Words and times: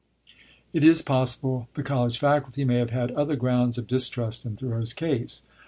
It 0.73 0.83
is 0.83 1.03
possible 1.03 1.67
the 1.75 1.83
college 1.83 2.17
faculty 2.17 2.65
may 2.65 2.77
have 2.77 2.89
had 2.89 3.11
other 3.11 3.35
grounds 3.35 3.77
of 3.77 3.85
distrust 3.85 4.47
in 4.47 4.55
Thoreau's 4.55 4.93
case. 4.93 5.43